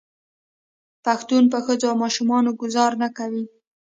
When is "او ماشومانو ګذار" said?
1.91-2.91